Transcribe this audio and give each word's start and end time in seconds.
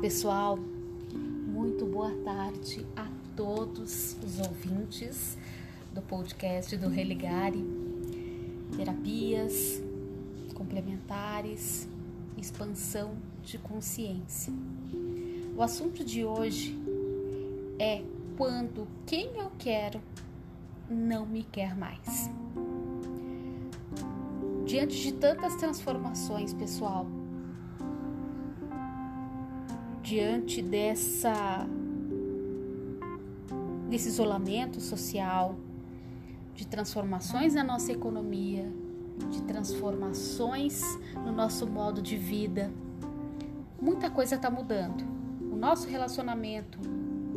pessoal, 0.00 0.58
muito 1.46 1.84
boa 1.84 2.10
tarde 2.24 2.86
a 2.96 3.06
todos 3.36 4.16
os 4.24 4.38
ouvintes 4.38 5.36
do 5.92 6.00
podcast 6.00 6.74
do 6.78 6.88
Religare, 6.88 7.62
terapias 8.74 9.82
complementares, 10.54 11.86
expansão 12.38 13.12
de 13.44 13.58
consciência. 13.58 14.50
O 15.54 15.62
assunto 15.62 16.02
de 16.02 16.24
hoje 16.24 16.74
é 17.78 18.02
quando 18.38 18.88
quem 19.04 19.26
eu 19.36 19.52
quero 19.58 20.00
não 20.88 21.26
me 21.26 21.42
quer 21.42 21.76
mais. 21.76 22.30
Diante 24.64 24.98
de 24.98 25.12
tantas 25.12 25.56
transformações, 25.56 26.54
pessoal, 26.54 27.06
diante 30.10 30.60
dessa 30.60 31.64
desse 33.88 34.08
isolamento 34.08 34.80
social, 34.80 35.56
de 36.52 36.66
transformações 36.66 37.54
na 37.54 37.62
nossa 37.62 37.92
economia, 37.92 38.68
de 39.30 39.40
transformações 39.42 40.82
no 41.14 41.30
nosso 41.30 41.64
modo 41.64 42.02
de 42.02 42.16
vida. 42.16 42.72
Muita 43.80 44.10
coisa 44.10 44.34
está 44.34 44.50
mudando. 44.50 45.04
O 45.52 45.54
nosso 45.54 45.86
relacionamento, 45.86 46.80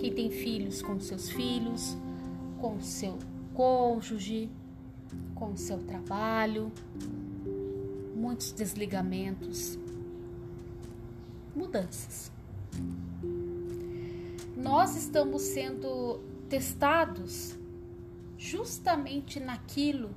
quem 0.00 0.12
tem 0.12 0.28
filhos 0.28 0.82
com 0.82 0.98
seus 0.98 1.30
filhos, 1.30 1.96
com 2.60 2.80
seu 2.80 3.16
cônjuge, 3.54 4.50
com 5.36 5.52
o 5.52 5.56
seu 5.56 5.78
trabalho, 5.78 6.72
muitos 8.16 8.50
desligamentos, 8.50 9.78
mudanças 11.54 12.34
nós 14.56 14.96
estamos 14.96 15.42
sendo 15.42 16.20
testados 16.48 17.56
justamente 18.38 19.38
naquilo 19.38 20.10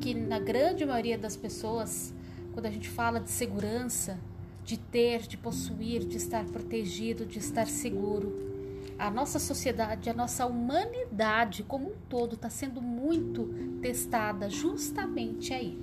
que 0.00 0.14
na 0.14 0.38
grande 0.38 0.84
maioria 0.84 1.18
das 1.18 1.36
pessoas, 1.36 2.12
quando 2.52 2.66
a 2.66 2.70
gente 2.70 2.88
fala 2.88 3.20
de 3.20 3.30
segurança, 3.30 4.18
de 4.64 4.78
ter, 4.78 5.22
de 5.22 5.36
possuir, 5.36 6.04
de 6.04 6.16
estar 6.16 6.44
protegido, 6.44 7.26
de 7.26 7.38
estar 7.38 7.66
seguro, 7.66 8.50
a 8.98 9.10
nossa 9.10 9.38
sociedade, 9.38 10.10
a 10.10 10.14
nossa 10.14 10.46
humanidade 10.46 11.62
como 11.62 11.88
um 11.88 11.94
todo 12.08 12.34
está 12.34 12.50
sendo 12.50 12.82
muito 12.82 13.48
testada 13.80 14.50
justamente 14.50 15.54
aí. 15.54 15.78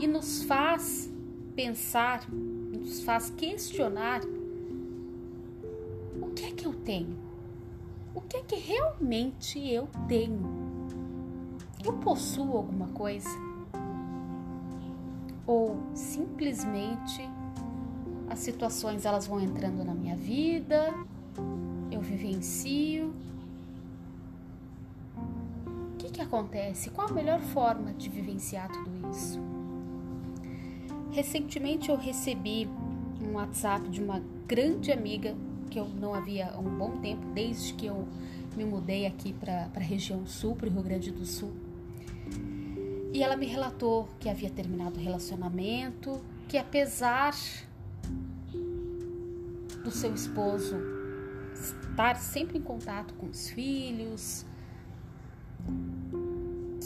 E 0.00 0.06
nos 0.06 0.42
faz 0.42 1.10
pensar 1.58 2.24
nos 2.30 3.02
faz 3.02 3.30
questionar 3.30 4.20
o 6.22 6.30
que 6.32 6.44
é 6.44 6.52
que 6.52 6.64
eu 6.64 6.72
tenho? 6.72 7.18
O 8.14 8.20
que 8.20 8.36
é 8.36 8.42
que 8.44 8.54
realmente 8.54 9.58
eu 9.68 9.88
tenho? 10.06 10.38
Eu 11.84 11.94
possuo 11.94 12.58
alguma 12.58 12.86
coisa? 12.90 13.28
Ou 15.44 15.80
simplesmente 15.94 17.28
as 18.30 18.38
situações 18.38 19.04
elas 19.04 19.26
vão 19.26 19.40
entrando 19.40 19.84
na 19.84 19.94
minha 19.94 20.14
vida, 20.14 20.94
eu 21.90 22.00
vivencio. 22.00 23.12
O 25.92 25.96
que, 25.98 26.08
que 26.08 26.20
acontece? 26.20 26.90
Qual 26.90 27.08
a 27.08 27.12
melhor 27.12 27.40
forma 27.40 27.92
de 27.94 28.08
vivenciar 28.08 28.70
tudo 28.70 29.10
isso? 29.10 29.57
Recentemente 31.10 31.88
eu 31.90 31.96
recebi 31.96 32.68
um 33.22 33.34
WhatsApp 33.34 33.88
de 33.88 34.02
uma 34.02 34.22
grande 34.46 34.92
amiga 34.92 35.34
que 35.70 35.78
eu 35.78 35.86
não 35.86 36.14
havia 36.14 36.50
há 36.50 36.58
um 36.58 36.76
bom 36.76 36.98
tempo, 36.98 37.26
desde 37.34 37.74
que 37.74 37.86
eu 37.86 38.06
me 38.56 38.64
mudei 38.64 39.06
aqui 39.06 39.32
para 39.32 39.70
a 39.74 39.80
região 39.80 40.26
sul, 40.26 40.56
para 40.56 40.68
o 40.68 40.72
Rio 40.72 40.82
Grande 40.82 41.10
do 41.10 41.24
Sul. 41.24 41.52
E 43.12 43.22
ela 43.22 43.36
me 43.36 43.46
relatou 43.46 44.08
que 44.18 44.28
havia 44.28 44.50
terminado 44.50 44.98
o 44.98 45.02
relacionamento, 45.02 46.20
que 46.46 46.56
apesar 46.56 47.34
do 49.84 49.90
seu 49.90 50.14
esposo 50.14 50.76
estar 51.54 52.16
sempre 52.16 52.58
em 52.58 52.62
contato 52.62 53.14
com 53.14 53.26
os 53.26 53.50
filhos, 53.50 54.44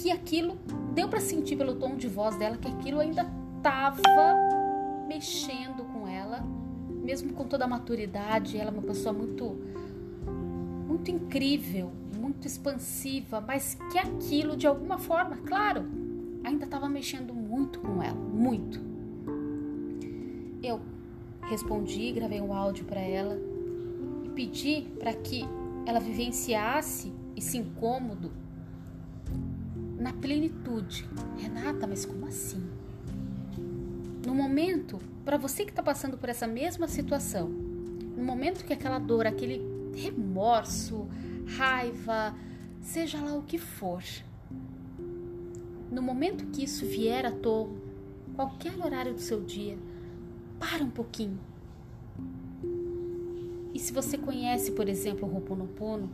que 0.00 0.10
aquilo 0.10 0.56
deu 0.94 1.08
para 1.08 1.20
sentir 1.20 1.56
pelo 1.56 1.74
tom 1.74 1.96
de 1.96 2.08
voz 2.08 2.36
dela 2.36 2.56
que 2.56 2.68
aquilo 2.68 3.00
ainda 3.00 3.24
estava 3.62 5.06
mexendo 5.06 5.84
com 5.84 6.08
ela, 6.08 6.44
mesmo 6.88 7.32
com 7.32 7.44
toda 7.44 7.64
a 7.64 7.68
maturidade, 7.68 8.58
ela 8.58 8.70
é 8.70 8.72
uma 8.72 8.82
pessoa 8.82 9.12
muito 9.12 9.56
muito 10.88 11.10
incrível, 11.10 11.92
muito 12.18 12.46
expansiva, 12.46 13.40
mas 13.40 13.78
que 13.90 13.98
aquilo 13.98 14.56
de 14.56 14.66
alguma 14.66 14.98
forma, 14.98 15.36
claro, 15.38 15.86
ainda 16.44 16.64
estava 16.64 16.88
mexendo 16.88 17.32
muito 17.32 17.78
com 17.78 18.02
ela, 18.02 18.18
muito. 18.18 18.80
Eu 20.60 20.80
respondi, 21.42 22.12
gravei 22.12 22.40
um 22.40 22.52
áudio 22.52 22.84
para 22.84 23.00
ela 23.00 23.38
e 24.24 24.28
pedi 24.30 24.88
para 24.98 25.14
que 25.14 25.44
ela 25.86 26.00
vivenciasse 26.00 27.12
esse 27.36 27.56
incômodo 27.58 28.32
na 29.98 30.12
plenitude. 30.12 31.08
Renata, 31.38 31.86
mas 31.86 32.04
como 32.04 32.26
assim? 32.26 32.81
No 34.24 34.34
momento, 34.34 35.00
para 35.24 35.36
você 35.36 35.64
que 35.64 35.70
está 35.70 35.82
passando 35.82 36.16
por 36.16 36.28
essa 36.28 36.46
mesma 36.46 36.86
situação, 36.86 37.48
no 37.48 38.22
momento 38.22 38.64
que 38.64 38.72
aquela 38.72 38.98
dor, 38.98 39.26
aquele 39.26 39.60
remorso, 39.94 41.08
raiva, 41.56 42.34
seja 42.80 43.20
lá 43.20 43.34
o 43.34 43.42
que 43.42 43.58
for, 43.58 44.02
no 45.90 46.00
momento 46.00 46.46
que 46.46 46.64
isso 46.64 46.86
vier 46.86 47.26
à 47.26 47.32
tona, 47.32 47.74
qualquer 48.34 48.74
horário 48.78 49.12
do 49.12 49.20
seu 49.20 49.42
dia, 49.42 49.76
para 50.58 50.84
um 50.84 50.90
pouquinho. 50.90 51.38
E 53.74 53.78
se 53.78 53.92
você 53.92 54.16
conhece, 54.16 54.70
por 54.72 54.88
exemplo, 54.88 55.28
o 55.28 55.34
Ho'oponopono, 55.34 56.08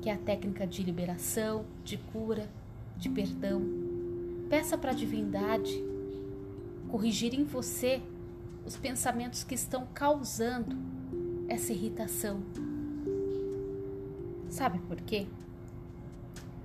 que 0.00 0.08
é 0.08 0.12
a 0.12 0.18
técnica 0.18 0.66
de 0.66 0.82
liberação, 0.82 1.64
de 1.84 1.98
cura, 1.98 2.48
de 2.96 3.08
perdão, 3.08 3.62
peça 4.48 4.78
para 4.78 4.92
a 4.92 4.94
divindade 4.94 5.84
corrigir 6.90 7.34
em 7.34 7.44
você 7.44 8.02
os 8.66 8.76
pensamentos 8.76 9.44
que 9.44 9.54
estão 9.54 9.86
causando 9.94 10.76
essa 11.48 11.72
irritação. 11.72 12.40
Sabe 14.48 14.78
por 14.80 15.00
quê? 15.00 15.26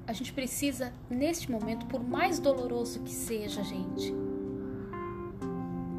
A 0.07 0.13
gente 0.13 0.33
precisa, 0.33 0.91
neste 1.09 1.51
momento, 1.51 1.85
por 1.87 2.03
mais 2.03 2.39
doloroso 2.39 2.99
que 3.01 3.11
seja, 3.11 3.63
gente, 3.63 4.13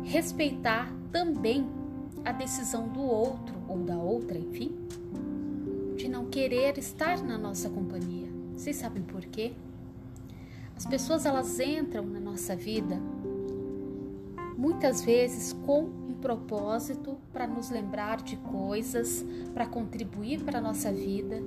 respeitar 0.05 0.93
também 1.11 1.67
a 2.25 2.33
decisão 2.33 2.89
do 2.89 3.01
outro 3.01 3.55
ou 3.69 3.79
da 3.79 3.97
outra, 3.97 4.39
enfim, 4.39 4.77
de 5.97 6.09
não 6.09 6.27
querer 6.27 6.79
estar 6.79 7.23
na 7.23 7.39
nossa 7.39 7.69
companhia. 7.69 8.29
Vocês 8.55 8.77
sabem 8.77 9.03
por 9.03 9.23
quê? 9.23 9.53
As 10.77 10.85
pessoas 10.87 11.25
elas 11.25 11.59
entram 11.59 12.05
na 12.05 12.21
nossa 12.21 12.55
vida 12.55 13.01
muitas 14.57 15.03
vezes 15.03 15.53
com 15.53 15.83
um 15.83 16.15
propósito 16.15 17.19
para 17.33 17.47
nos 17.47 17.71
lembrar 17.71 18.23
de 18.23 18.37
coisas, 18.37 19.25
para 19.53 19.67
contribuir 19.67 20.43
para 20.43 20.59
a 20.59 20.63
nossa 20.63 20.91
vida. 20.91 21.43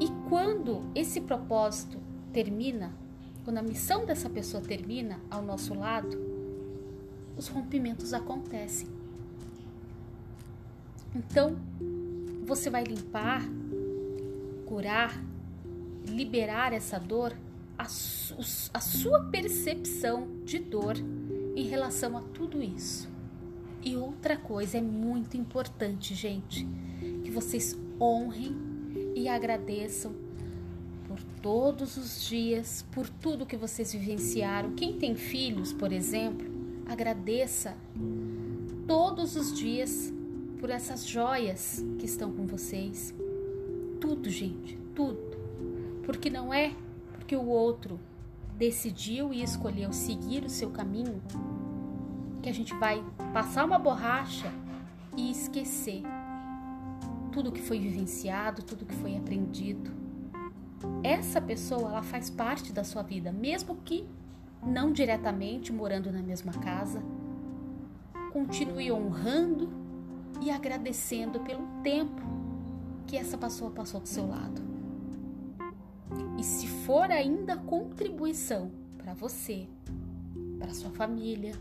E 0.00 0.08
quando 0.28 0.82
esse 0.94 1.20
propósito 1.20 1.98
termina, 2.32 2.92
quando 3.44 3.58
a 3.58 3.62
missão 3.62 4.06
dessa 4.06 4.30
pessoa 4.30 4.62
termina 4.62 5.20
ao 5.30 5.42
nosso 5.42 5.74
lado, 5.74 6.16
os 7.36 7.48
rompimentos 7.48 8.14
acontecem. 8.14 8.88
Então, 11.14 11.56
você 12.44 12.70
vai 12.70 12.84
limpar, 12.84 13.42
curar, 14.66 15.20
liberar 16.06 16.72
essa 16.72 16.98
dor, 16.98 17.32
a, 17.78 17.84
a 17.84 18.80
sua 18.80 19.24
percepção 19.30 20.28
de 20.44 20.58
dor 20.58 20.94
em 21.54 21.64
relação 21.64 22.16
a 22.16 22.20
tudo 22.20 22.62
isso. 22.62 23.08
E 23.82 23.96
outra 23.96 24.36
coisa 24.36 24.78
é 24.78 24.82
muito 24.82 25.36
importante, 25.36 26.14
gente, 26.14 26.66
que 27.22 27.30
vocês 27.30 27.78
honrem 28.00 28.56
e 29.14 29.28
agradeçam 29.28 30.12
por 31.06 31.22
todos 31.42 31.96
os 31.96 32.26
dias, 32.26 32.84
por 32.90 33.08
tudo 33.08 33.46
que 33.46 33.56
vocês 33.56 33.92
vivenciaram. 33.92 34.74
Quem 34.74 34.98
tem 34.98 35.14
filhos, 35.14 35.72
por 35.72 35.92
exemplo, 35.92 36.46
agradeça 36.86 37.76
todos 38.86 39.36
os 39.36 39.52
dias 39.52 40.12
por 40.58 40.70
essas 40.70 41.06
joias 41.06 41.84
que 41.98 42.06
estão 42.06 42.32
com 42.32 42.46
vocês. 42.46 43.14
Tudo, 44.00 44.30
gente, 44.30 44.78
tudo. 44.94 45.20
Porque 46.04 46.30
não 46.30 46.52
é 46.52 46.72
porque 47.12 47.36
o 47.36 47.46
outro 47.46 47.98
decidiu 48.56 49.32
e 49.32 49.42
escolheu 49.42 49.92
seguir 49.92 50.44
o 50.44 50.50
seu 50.50 50.70
caminho, 50.70 51.20
que 52.42 52.48
a 52.48 52.54
gente 52.54 52.74
vai 52.74 53.02
passar 53.32 53.64
uma 53.64 53.78
borracha 53.78 54.50
e 55.16 55.30
esquecer 55.30 56.02
tudo 57.32 57.50
que 57.50 57.60
foi 57.60 57.78
vivenciado, 57.78 58.62
tudo 58.62 58.86
que 58.86 58.94
foi 58.94 59.16
aprendido. 59.16 59.90
Essa 61.02 61.40
pessoa, 61.40 61.90
ela 61.90 62.02
faz 62.02 62.30
parte 62.30 62.72
da 62.72 62.84
sua 62.84 63.02
vida, 63.02 63.32
mesmo 63.32 63.76
que 63.84 64.06
não 64.62 64.92
diretamente 64.92 65.72
morando 65.72 66.12
na 66.12 66.22
mesma 66.22 66.52
casa. 66.52 67.02
Continue 68.32 68.92
honrando 68.92 69.68
e 70.40 70.50
agradecendo 70.50 71.40
pelo 71.40 71.66
tempo 71.82 72.22
que 73.06 73.16
essa 73.16 73.36
pessoa 73.36 73.70
passou 73.70 74.00
do 74.00 74.08
seu 74.08 74.26
lado. 74.26 74.73
E 76.38 76.42
se 76.44 76.66
for 76.66 77.10
ainda 77.10 77.56
contribuição 77.56 78.70
para 78.98 79.14
você, 79.14 79.66
para 80.58 80.74
sua 80.74 80.90
família, 80.90 81.52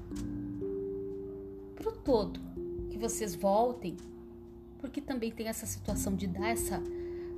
para 1.75 1.89
o 1.89 1.91
todo, 1.91 2.39
que 2.89 2.97
vocês 2.97 3.35
voltem 3.35 3.95
porque 4.83 4.99
também 4.99 5.31
tem 5.31 5.47
essa 5.47 5.65
situação 5.65 6.13
de 6.13 6.27
dar 6.27 6.49
essa, 6.49 6.83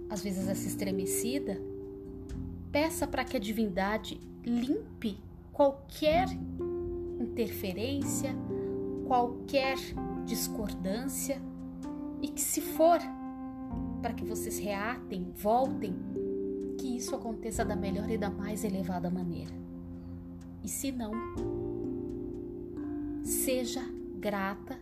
às 0.10 0.24
vezes, 0.24 0.48
essa 0.48 0.68
estremecida. 0.68 1.62
Peça 2.72 3.06
para 3.06 3.24
que 3.24 3.38
a 3.38 3.40
divindade 3.40 4.20
limpe 4.44 5.20
qualquer 5.54 6.28
interferência, 7.20 8.36
qualquer 9.06 9.78
discordância 10.26 11.40
e 12.20 12.30
que, 12.30 12.42
se 12.42 12.62
for 12.62 12.98
para 14.02 14.16
que 14.16 14.26
vocês 14.26 14.58
reatem, 14.58 15.32
voltem, 15.36 15.96
que 16.96 17.00
isso 17.00 17.14
aconteça 17.14 17.66
da 17.66 17.76
melhor 17.76 18.10
e 18.10 18.18
da 18.18 18.30
mais 18.30 18.64
elevada 18.64 19.10
maneira. 19.10 19.52
E 20.64 20.70
se 20.70 20.94
não, 20.94 21.12
seja 23.22 23.82
grata 24.18 24.80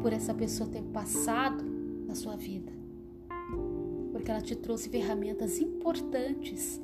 por 0.00 0.12
essa 0.12 0.32
pessoa 0.32 0.70
ter 0.70 0.82
passado 0.84 1.64
na 2.06 2.14
sua 2.14 2.36
vida, 2.36 2.72
porque 4.12 4.30
ela 4.30 4.40
te 4.40 4.54
trouxe 4.54 4.88
ferramentas 4.88 5.58
importantes 5.58 6.80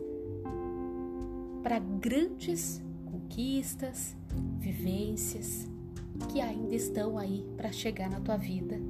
para 1.63 1.79
grandes 1.79 2.83
conquistas, 3.05 4.17
vivências 4.59 5.69
que 6.33 6.41
ainda 6.41 6.75
estão 6.75 7.19
aí 7.19 7.47
para 7.57 7.71
chegar 7.71 8.11
na 8.11 8.21
tua 8.21 8.37
vida 8.37 8.81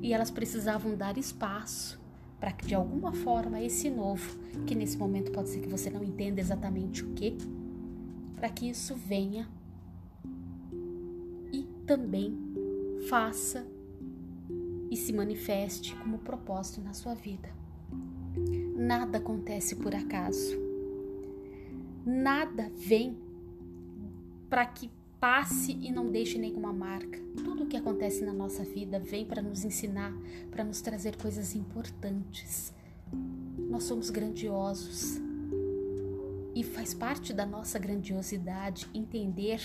e 0.00 0.14
elas 0.14 0.30
precisavam 0.30 0.96
dar 0.96 1.18
espaço 1.18 2.00
para 2.46 2.52
que 2.52 2.64
de 2.64 2.76
alguma 2.76 3.12
forma 3.12 3.60
esse 3.60 3.90
novo, 3.90 4.38
que 4.68 4.74
nesse 4.76 4.96
momento 4.96 5.32
pode 5.32 5.48
ser 5.48 5.58
que 5.58 5.68
você 5.68 5.90
não 5.90 6.04
entenda 6.04 6.40
exatamente 6.40 7.02
o 7.02 7.08
que, 7.08 7.36
para 8.36 8.48
que 8.48 8.68
isso 8.68 8.94
venha 8.94 9.48
e 11.52 11.64
também 11.84 12.38
faça 13.08 13.66
e 14.88 14.96
se 14.96 15.12
manifeste 15.12 15.96
como 15.96 16.20
propósito 16.20 16.80
na 16.82 16.92
sua 16.92 17.14
vida. 17.14 17.50
Nada 18.76 19.18
acontece 19.18 19.74
por 19.74 19.92
acaso. 19.92 20.56
Nada 22.04 22.70
vem 22.76 23.18
para 24.48 24.64
que 24.66 24.88
passe 25.20 25.72
e 25.72 25.90
não 25.90 26.10
deixe 26.10 26.38
nenhuma 26.38 26.72
marca. 26.72 27.18
Tudo 27.36 27.64
o 27.64 27.66
que 27.66 27.76
acontece 27.76 28.24
na 28.24 28.32
nossa 28.32 28.64
vida 28.64 28.98
vem 28.98 29.24
para 29.24 29.42
nos 29.42 29.64
ensinar, 29.64 30.12
para 30.50 30.64
nos 30.64 30.80
trazer 30.80 31.16
coisas 31.16 31.54
importantes. 31.54 32.72
Nós 33.68 33.84
somos 33.84 34.10
grandiosos 34.10 35.20
e 36.54 36.62
faz 36.62 36.94
parte 36.94 37.32
da 37.32 37.44
nossa 37.44 37.78
grandiosidade 37.78 38.88
entender 38.94 39.60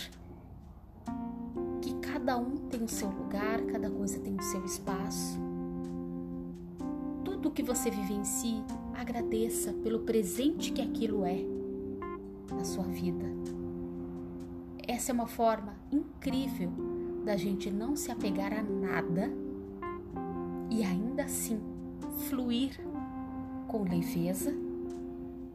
Cada 2.21 2.37
um 2.37 2.55
tem 2.69 2.83
o 2.83 2.87
seu 2.87 3.09
lugar, 3.09 3.63
cada 3.63 3.89
coisa 3.89 4.19
tem 4.19 4.35
o 4.35 4.43
seu 4.43 4.63
espaço. 4.63 5.39
Tudo 7.25 7.49
que 7.49 7.63
você 7.63 7.89
vive 7.89 8.13
em 8.13 8.23
si, 8.23 8.61
agradeça 8.93 9.73
pelo 9.73 10.01
presente 10.01 10.71
que 10.71 10.83
aquilo 10.83 11.25
é 11.25 11.43
na 12.53 12.63
sua 12.63 12.83
vida. 12.83 13.25
Essa 14.87 15.11
é 15.11 15.13
uma 15.13 15.27
forma 15.27 15.75
incrível 15.91 16.71
da 17.23 17.37
gente 17.37 17.69
não 17.69 17.95
se 17.95 18.11
apegar 18.11 18.51
a 18.53 18.63
nada 18.63 19.31
e 20.69 20.83
ainda 20.83 21.23
assim 21.23 21.59
fluir 22.29 22.79
com 23.67 23.83
leveza, 23.83 24.53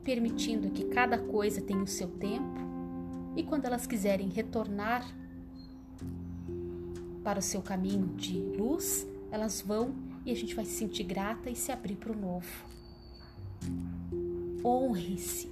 permitindo 0.05 0.71
que 0.71 0.85
cada 0.85 1.19
coisa 1.19 1.61
tenha 1.61 1.83
o 1.83 1.87
seu 1.87 2.09
tempo 2.09 2.61
e 3.37 3.43
quando 3.43 3.67
elas 3.67 3.87
quiserem 3.87 4.29
retornar 4.29 5.05
para 7.23 7.41
o 7.41 7.43
seu 7.43 7.61
caminho 7.61 8.07
de 8.17 8.39
luz, 8.39 9.07
elas 9.31 9.61
vão 9.61 9.95
e 10.25 10.31
a 10.31 10.35
gente 10.35 10.55
vai 10.55 10.65
se 10.65 10.73
sentir 10.73 11.05
grata 11.05 11.51
e 11.51 11.57
se 11.57 11.73
abrir 11.73 11.97
para 11.97 12.13
o 12.13 12.17
novo. 12.17 12.65
Honre-se, 14.65 15.51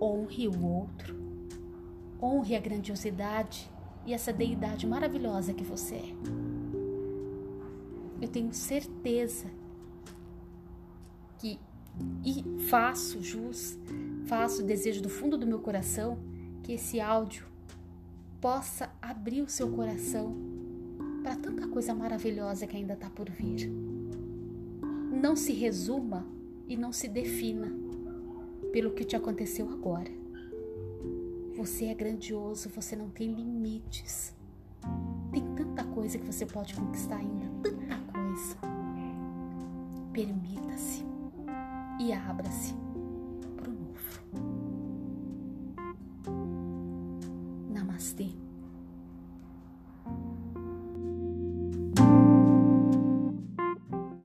honre 0.00 0.48
o 0.48 0.64
outro, 0.64 1.17
honre 2.22 2.56
a 2.56 2.60
grandiosidade 2.60 3.70
e 4.04 4.12
essa 4.12 4.32
deidade 4.32 4.86
maravilhosa 4.86 5.52
que 5.52 5.64
você 5.64 5.96
é. 5.96 6.14
Eu 8.20 8.28
tenho 8.28 8.52
certeza 8.52 9.46
que 11.38 11.58
e 12.24 12.44
faço 12.68 13.22
jus, 13.22 13.78
faço 14.26 14.62
desejo 14.62 15.02
do 15.02 15.08
fundo 15.08 15.36
do 15.36 15.46
meu 15.46 15.58
coração 15.58 16.18
que 16.62 16.72
esse 16.72 17.00
áudio 17.00 17.46
possa 18.40 18.90
abrir 19.00 19.42
o 19.42 19.48
seu 19.48 19.70
coração 19.70 20.34
para 21.22 21.36
tanta 21.36 21.66
coisa 21.66 21.94
maravilhosa 21.94 22.66
que 22.66 22.76
ainda 22.76 22.94
está 22.94 23.10
por 23.10 23.28
vir. 23.30 23.68
Não 25.10 25.34
se 25.34 25.52
resuma 25.52 26.26
e 26.68 26.76
não 26.76 26.92
se 26.92 27.08
defina 27.08 27.72
pelo 28.72 28.92
que 28.92 29.04
te 29.04 29.16
aconteceu 29.16 29.68
agora. 29.70 30.17
Você 31.58 31.86
é 31.86 31.94
grandioso, 31.94 32.68
você 32.68 32.94
não 32.94 33.10
tem 33.10 33.34
limites. 33.34 34.32
Tem 35.32 35.42
tanta 35.56 35.82
coisa 35.82 36.16
que 36.16 36.24
você 36.24 36.46
pode 36.46 36.72
conquistar 36.72 37.16
ainda, 37.16 37.50
tanta 37.60 37.96
coisa. 38.12 38.56
Permita-se 40.12 41.04
e 41.98 42.12
abra-se 42.12 42.76